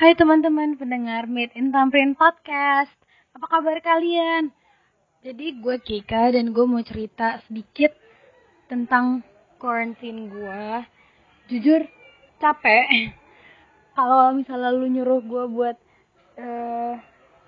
Hai 0.00 0.16
teman-teman 0.16 0.80
pendengar 0.80 1.28
Meet 1.28 1.52
in 1.60 1.76
Tamrin 1.76 2.16
Podcast. 2.16 2.88
Apa 3.36 3.44
kabar 3.52 3.84
kalian? 3.84 4.48
Jadi 5.20 5.60
gue 5.60 5.76
Kika 5.76 6.32
dan 6.32 6.56
gue 6.56 6.64
mau 6.64 6.80
cerita 6.80 7.36
sedikit 7.44 7.92
tentang 8.64 9.20
quarantine 9.60 10.32
gue. 10.32 10.64
Jujur 11.52 11.84
capek. 12.40 13.12
Kalau 13.92 14.32
misalnya 14.32 14.72
lu 14.72 14.88
nyuruh 14.88 15.20
gue 15.20 15.44
buat 15.52 15.76
uh, 16.40 16.96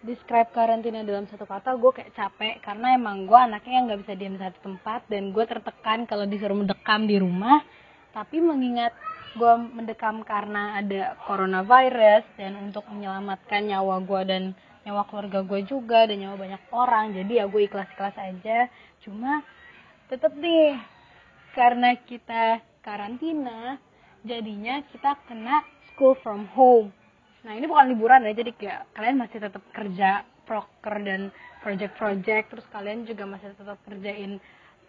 describe 0.04 0.52
karantina 0.52 1.08
dalam 1.08 1.24
satu 1.32 1.48
kata, 1.48 1.72
gue 1.80 1.88
kayak 1.88 2.12
capek 2.12 2.60
karena 2.60 3.00
emang 3.00 3.24
gue 3.24 3.38
anaknya 3.48 3.80
yang 3.80 3.84
nggak 3.88 4.00
bisa 4.04 4.12
diam 4.12 4.36
di 4.36 4.44
satu 4.44 4.60
tempat 4.60 5.08
dan 5.08 5.32
gue 5.32 5.44
tertekan 5.48 6.04
kalau 6.04 6.28
disuruh 6.28 6.60
mendekam 6.60 7.08
di 7.08 7.16
rumah. 7.16 7.64
Tapi 8.12 8.44
mengingat 8.44 8.92
gue 9.32 9.52
mendekam 9.72 10.20
karena 10.22 10.76
ada 10.80 11.16
coronavirus 11.24 12.24
dan 12.36 12.56
untuk 12.60 12.84
menyelamatkan 12.92 13.64
nyawa 13.64 14.04
gue 14.04 14.22
dan 14.28 14.42
nyawa 14.84 15.06
keluarga 15.08 15.40
gue 15.46 15.60
juga 15.64 16.04
dan 16.04 16.20
nyawa 16.20 16.36
banyak 16.36 16.62
orang. 16.74 17.04
Jadi 17.16 17.40
ya 17.40 17.44
gue 17.48 17.62
ikhlas-ikhlas 17.64 18.16
aja. 18.18 18.68
Cuma 19.00 19.40
tetap 20.12 20.36
nih 20.36 20.76
karena 21.56 21.96
kita 22.04 22.60
karantina 22.84 23.78
jadinya 24.26 24.82
kita 24.90 25.16
kena 25.28 25.64
school 25.92 26.16
from 26.20 26.48
home. 26.52 26.92
Nah 27.42 27.56
ini 27.56 27.66
bukan 27.66 27.90
liburan 27.90 28.26
ya 28.28 28.32
jadi 28.36 28.50
kayak 28.54 28.80
kalian 28.94 29.16
masih 29.18 29.38
tetap 29.42 29.62
kerja 29.74 30.22
proker 30.44 30.96
dan 31.02 31.30
project-project 31.62 32.44
terus 32.50 32.66
kalian 32.74 33.06
juga 33.06 33.24
masih 33.24 33.54
tetap 33.54 33.78
kerjain 33.86 34.42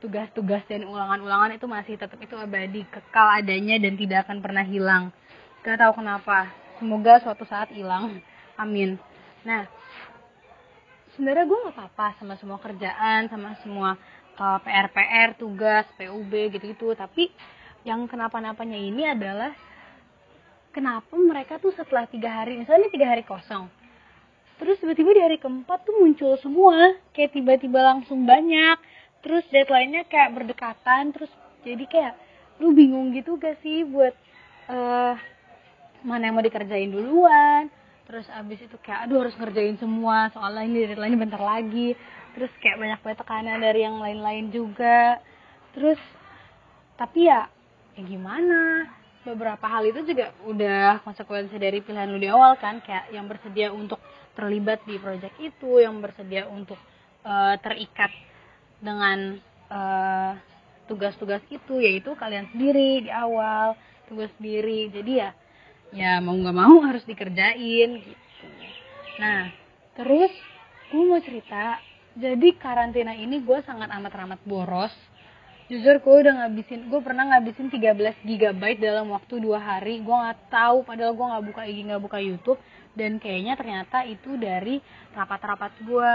tugas-tugas 0.03 0.67
dan 0.67 0.83
ulangan-ulangan 0.83 1.55
itu 1.55 1.63
masih 1.63 1.95
tetap 1.95 2.19
itu 2.19 2.35
abadi 2.35 2.83
kekal 2.91 3.39
adanya 3.39 3.79
dan 3.79 3.95
tidak 3.95 4.27
akan 4.27 4.43
pernah 4.43 4.67
hilang. 4.67 5.15
Gak 5.63 5.79
tahu 5.79 6.03
kenapa. 6.03 6.51
Semoga 6.75 7.23
suatu 7.23 7.47
saat 7.47 7.71
hilang. 7.71 8.19
Amin. 8.59 8.99
Nah 9.47 9.63
sebenarnya 11.15 11.47
gue 11.47 11.59
nggak 11.63 11.75
apa-apa 11.79 12.19
sama 12.19 12.35
semua 12.35 12.59
kerjaan 12.59 13.31
sama 13.31 13.55
semua 13.63 13.95
uh, 14.35 14.59
PR 14.59 14.91
PR 14.91 15.29
tugas 15.39 15.87
PUB 15.95 16.51
gitu-gitu. 16.51 16.91
Tapi 16.99 17.31
yang 17.87 18.03
kenapa-napanya 18.11 18.75
ini 18.75 19.07
adalah 19.07 19.55
kenapa 20.75 21.15
mereka 21.15 21.63
tuh 21.63 21.71
setelah 21.71 22.03
tiga 22.11 22.43
hari 22.43 22.59
misalnya 22.59 22.91
tiga 22.91 23.07
hari 23.07 23.23
kosong 23.23 23.71
terus 24.63 24.79
tiba-tiba 24.79 25.11
di 25.11 25.21
hari 25.21 25.37
keempat 25.43 25.83
tuh 25.83 25.95
muncul 25.99 26.39
semua. 26.39 26.95
Kayak 27.11 27.35
tiba-tiba 27.35 27.79
langsung 27.83 28.23
banyak 28.23 28.79
terus 29.23 29.47
deadline-nya 29.49 30.05
kayak 30.11 30.35
berdekatan 30.35 31.15
terus 31.15 31.31
jadi 31.63 31.83
kayak 31.87 32.13
lu 32.59 32.75
bingung 32.75 33.15
gitu 33.15 33.39
gak 33.39 33.57
sih 33.63 33.87
buat 33.87 34.13
uh, 34.69 35.15
mana 36.03 36.29
yang 36.29 36.35
mau 36.35 36.45
dikerjain 36.45 36.91
duluan. 36.91 37.71
Terus 38.03 38.27
abis 38.35 38.59
itu 38.67 38.75
kayak 38.83 39.07
aduh 39.07 39.23
harus 39.23 39.35
ngerjain 39.39 39.79
semua 39.79 40.27
soalnya 40.35 40.63
ini 40.67 40.79
deadline 40.91 41.15
bentar 41.17 41.39
lagi. 41.39 41.95
Terus 42.35 42.51
kayak 42.59 42.77
banyak 42.77 42.99
banget 42.99 43.17
tekanan 43.23 43.59
dari 43.63 43.79
yang 43.87 43.97
lain-lain 43.97 44.51
juga. 44.51 45.23
Terus 45.71 45.97
tapi 46.99 47.31
ya 47.31 47.47
ya 47.95 48.01
gimana? 48.03 48.91
Beberapa 49.23 49.63
hal 49.71 49.87
itu 49.87 50.03
juga 50.03 50.35
udah 50.43 50.99
konsekuensi 51.07 51.55
dari 51.55 51.79
pilihan 51.79 52.11
lu 52.11 52.19
di 52.19 52.27
awal 52.27 52.59
kan 52.59 52.83
kayak 52.83 53.07
yang 53.15 53.23
bersedia 53.31 53.71
untuk 53.71 54.03
terlibat 54.35 54.83
di 54.83 54.99
project 54.99 55.39
itu 55.39 55.79
yang 55.79 56.03
bersedia 56.03 56.43
untuk 56.51 56.75
uh, 57.23 57.55
terikat 57.63 58.11
dengan 58.83 59.39
eh, 59.71 60.31
tugas-tugas 60.91 61.39
itu 61.47 61.79
yaitu 61.79 62.11
kalian 62.19 62.51
sendiri 62.51 63.07
di 63.07 63.11
awal 63.11 63.79
tugas 64.11 64.29
sendiri. 64.37 64.91
Jadi 64.91 65.11
ya 65.23 65.31
ya 65.95 66.19
mau 66.19 66.35
nggak 66.35 66.57
mau 66.57 66.75
harus 66.91 67.01
dikerjain 67.07 67.89
gitu. 68.03 68.47
Nah 69.23 69.49
terus 69.95 70.31
gue 70.91 71.03
mau 71.07 71.21
cerita. 71.23 71.79
Jadi 72.13 72.53
karantina 72.61 73.17
ini 73.17 73.41
gue 73.41 73.59
sangat 73.65 73.89
amat 73.89 74.13
amat 74.27 74.41
boros. 74.45 74.93
Jujur 75.71 75.97
gue 76.03 76.15
udah 76.27 76.43
ngabisin 76.43 76.91
gue 76.91 77.01
pernah 77.01 77.33
ngabisin 77.33 77.71
13 77.71 78.21
GB 78.21 78.61
dalam 78.77 79.09
waktu 79.09 79.41
dua 79.41 79.57
hari. 79.57 80.03
Gue 80.03 80.13
nggak 80.13 80.51
tahu 80.53 80.85
padahal 80.85 81.17
gue 81.17 81.25
nggak 81.25 81.45
buka 81.49 81.61
IG 81.65 81.77
nggak 81.89 82.03
buka 82.03 82.19
YouTube. 82.21 82.59
Dan 82.93 83.17
kayaknya 83.17 83.57
ternyata 83.57 84.05
itu 84.05 84.37
dari 84.37 84.77
rapat-rapat 85.17 85.73
gue 85.81 86.11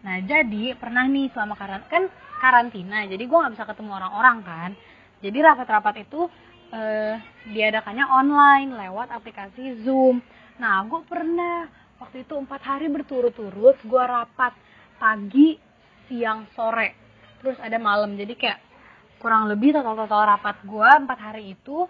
Nah 0.00 0.16
jadi 0.24 0.74
pernah 0.76 1.04
nih 1.04 1.28
selama 1.32 1.54
karantina 1.56 1.92
kan 1.92 2.04
karantina, 2.40 3.04
jadi 3.04 3.20
gue 3.20 3.36
nggak 3.36 3.52
bisa 3.52 3.68
ketemu 3.68 3.90
orang-orang 4.00 4.38
kan. 4.40 4.70
Jadi 5.20 5.38
rapat-rapat 5.44 5.94
itu 6.08 6.20
eh, 6.72 7.20
diadakannya 7.52 8.06
online 8.08 8.70
lewat 8.80 9.12
aplikasi 9.12 9.84
Zoom. 9.84 10.24
Nah 10.56 10.80
gue 10.88 11.00
pernah 11.04 11.68
waktu 12.00 12.24
itu 12.24 12.32
empat 12.32 12.60
hari 12.64 12.88
berturut-turut 12.88 13.76
gue 13.84 14.02
rapat 14.04 14.56
pagi, 14.96 15.60
siang, 16.08 16.48
sore, 16.56 16.96
terus 17.44 17.60
ada 17.60 17.76
malam. 17.76 18.16
Jadi 18.16 18.32
kayak 18.40 18.60
kurang 19.20 19.52
lebih 19.52 19.76
total-total 19.76 20.32
rapat 20.32 20.56
gue 20.64 20.88
empat 21.04 21.18
hari 21.20 21.52
itu 21.52 21.84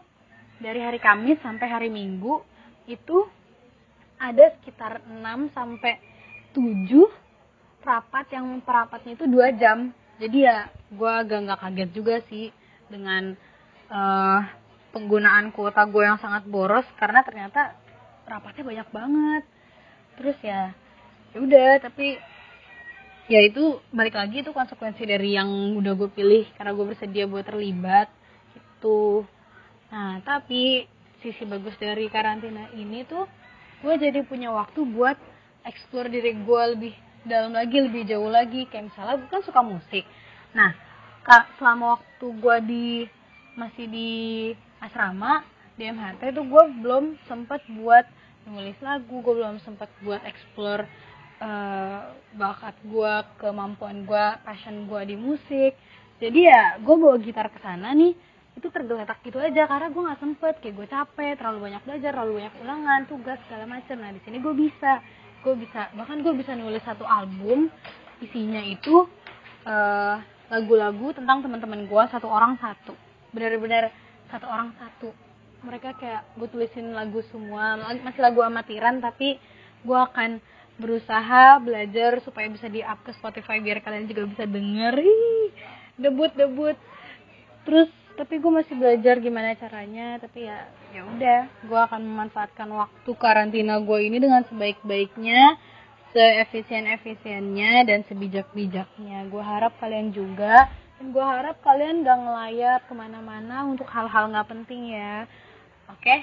dari 0.59 0.83
hari 0.83 0.99
Kamis 0.99 1.39
sampai 1.39 1.67
hari 1.71 1.89
Minggu 1.89 2.43
itu 2.91 3.23
ada 4.19 4.51
sekitar 4.59 5.01
6 5.07 5.55
sampai 5.55 5.97
7 6.53 7.30
rapat 7.81 8.27
yang 8.33 8.61
perapatnya 8.63 9.17
itu 9.17 9.25
dua 9.27 9.53
jam. 9.57 9.93
Jadi 10.21 10.45
ya 10.45 10.69
gue 10.93 11.11
agak 11.11 11.39
nggak 11.49 11.61
kaget 11.65 11.91
juga 11.97 12.15
sih 12.29 12.53
dengan 12.93 13.33
uh, 13.89 14.41
penggunaan 14.93 15.55
kuota 15.55 15.87
gue 15.89 16.05
yang 16.05 16.21
sangat 16.21 16.45
boros 16.45 16.85
karena 17.01 17.25
ternyata 17.25 17.77
rapatnya 18.29 18.65
banyak 18.65 18.89
banget. 18.93 19.43
Terus 20.21 20.39
ya 20.45 20.75
ya 21.31 21.39
udah 21.39 21.71
tapi 21.79 22.19
ya 23.31 23.41
itu 23.47 23.79
balik 23.95 24.19
lagi 24.19 24.43
itu 24.43 24.51
konsekuensi 24.51 25.07
dari 25.07 25.39
yang 25.39 25.79
udah 25.79 25.95
gue 25.95 26.11
pilih 26.11 26.45
karena 26.59 26.75
gue 26.75 26.83
bersedia 26.91 27.31
buat 27.31 27.47
terlibat 27.47 28.11
itu 28.59 29.23
nah 29.87 30.19
tapi 30.27 30.91
sisi 31.23 31.47
bagus 31.47 31.79
dari 31.79 32.11
karantina 32.11 32.75
ini 32.75 33.07
tuh 33.07 33.31
gue 33.87 33.95
jadi 33.95 34.27
punya 34.27 34.51
waktu 34.51 34.83
buat 34.83 35.15
explore 35.63 36.11
diri 36.11 36.35
gue 36.43 36.63
lebih 36.75 36.95
dalam 37.25 37.53
lagi 37.53 37.79
lebih 37.81 38.09
jauh 38.09 38.29
lagi. 38.29 38.65
Kayak 38.69 38.93
misalnya 38.93 39.15
gue 39.21 39.29
kan 39.29 39.43
suka 39.45 39.61
musik. 39.61 40.05
Nah 40.57 40.73
kak 41.21 41.57
selama 41.61 42.01
waktu 42.01 42.27
gue 42.41 42.57
di 42.65 42.87
masih 43.59 43.87
di 43.91 44.11
asrama 44.81 45.45
di 45.77 45.85
MHT 45.89 46.33
itu 46.33 46.43
gue 46.45 46.65
belum 46.81 47.05
sempet 47.29 47.61
buat 47.77 48.07
nulis 48.49 48.79
lagu. 48.81 49.21
Gue 49.21 49.35
belum 49.37 49.61
sempet 49.61 49.89
buat 50.01 50.21
explore 50.25 50.89
uh, 51.41 52.13
bakat 52.37 52.77
gue 52.85 53.15
kemampuan 53.41 54.05
gue 54.09 54.27
passion 54.45 54.89
gue 54.89 55.01
di 55.05 55.17
musik. 55.17 55.73
Jadi 56.21 56.41
ya 56.49 56.77
gue 56.81 56.95
bawa 56.97 57.17
gitar 57.21 57.49
ke 57.53 57.61
sana 57.61 57.93
nih. 57.93 58.17
Itu 58.51 58.69
tergeletak 58.69 59.23
gitu 59.25 59.41
aja 59.41 59.65
karena 59.69 59.89
gue 59.89 60.03
nggak 60.05 60.21
sempet. 60.21 60.55
Kayak 60.61 60.75
gue 60.77 60.87
capek 60.89 61.33
terlalu 61.37 61.71
banyak 61.71 61.83
belajar 61.85 62.11
terlalu 62.17 62.33
banyak 62.45 62.55
ulangan 62.61 63.01
tugas 63.09 63.39
segala 63.49 63.65
macam 63.69 63.97
nah 64.01 64.11
di 64.13 64.21
sini 64.25 64.37
gue 64.41 64.55
bisa 64.57 65.01
gue 65.41 65.55
bisa 65.57 65.89
bahkan 65.97 66.21
gue 66.21 66.33
bisa 66.37 66.53
nulis 66.53 66.85
satu 66.85 67.05
album 67.09 67.73
isinya 68.21 68.61
itu 68.61 69.09
eh, 69.65 70.17
lagu-lagu 70.51 71.15
tentang 71.15 71.47
teman-teman 71.47 71.87
gue 71.87 72.03
satu 72.11 72.27
orang 72.27 72.59
satu. 72.59 72.93
Benar-benar 73.31 73.95
satu 74.29 74.47
orang 74.51 74.75
satu. 74.77 75.15
Mereka 75.63 75.95
kayak 75.97 76.23
gue 76.35 76.49
tulisin 76.51 76.91
lagu 76.91 77.23
semua 77.31 77.79
masih 77.79 78.21
lagu 78.21 78.43
amatiran 78.43 78.99
tapi 78.99 79.39
gue 79.87 79.99
akan 79.99 80.43
berusaha 80.81 81.61
belajar 81.61 82.25
supaya 82.25 82.49
bisa 82.49 82.67
di 82.67 82.81
up 82.81 83.05
ke 83.05 83.13
Spotify 83.15 83.61
biar 83.63 83.81
kalian 83.85 84.11
juga 84.11 84.27
bisa 84.27 84.45
denger. 84.45 84.99
Debut 86.01 86.33
debut 86.35 86.77
terus 87.69 87.93
tapi 88.21 88.37
gue 88.37 88.53
masih 88.53 88.77
belajar 88.77 89.17
gimana 89.17 89.57
caranya 89.57 90.21
tapi 90.21 90.45
ya 90.45 90.69
ya 90.93 91.09
udah 91.09 91.41
gue 91.65 91.81
akan 91.89 92.05
memanfaatkan 92.05 92.69
waktu 92.69 93.11
karantina 93.17 93.81
gue 93.81 93.99
ini 94.05 94.21
dengan 94.21 94.45
sebaik-baiknya 94.45 95.57
seefisien 96.13 96.85
efisiennya 96.85 97.89
dan 97.89 98.05
sebijak 98.05 98.53
bijaknya 98.53 99.25
gue 99.25 99.41
harap 99.41 99.73
kalian 99.81 100.13
juga 100.13 100.69
dan 101.01 101.17
gue 101.17 101.25
harap 101.25 101.57
kalian 101.65 102.05
gak 102.05 102.21
ngelayap 102.21 102.81
ke 102.85 102.93
mana-mana 102.93 103.65
untuk 103.65 103.89
hal-hal 103.89 104.29
nggak 104.29 104.53
penting 104.53 104.93
ya. 104.93 105.25
Oke? 105.89 106.05
Okay? 106.05 106.21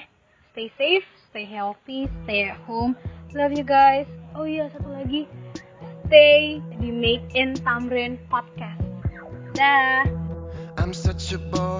stay 0.54 0.70
safe 0.78 1.06
stay 1.30 1.42
healthy 1.42 2.06
stay 2.22 2.46
at 2.46 2.58
home. 2.62 2.94
Love 3.34 3.58
you 3.58 3.66
guys. 3.66 4.06
Oh 4.38 4.46
iya 4.46 4.70
satu 4.70 4.86
lagi. 4.94 5.26
Stay 6.06 6.62
di 6.78 6.94
Make 6.94 7.26
in 7.34 7.58
Tamrin 7.58 8.22
podcast. 8.30 8.80
Dah. 9.58 10.02
I'm 10.78 10.94
such 10.94 11.34
a 11.34 11.38
bore, 11.38 11.77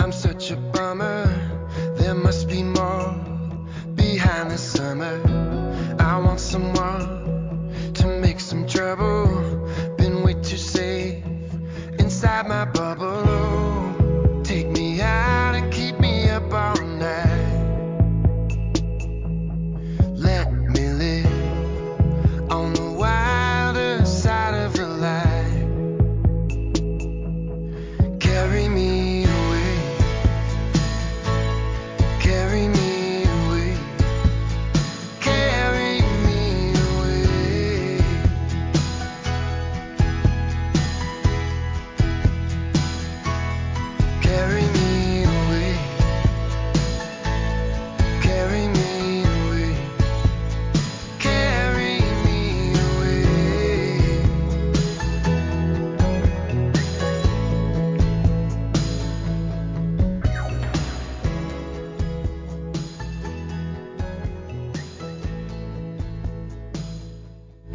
I'm 0.00 0.12
such 0.12 0.52
a 0.52 0.56
bummer. 0.56 1.07